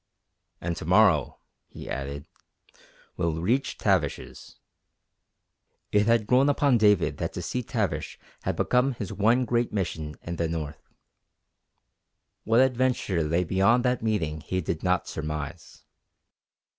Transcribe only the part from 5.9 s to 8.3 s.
It had grown upon David that to see Tavish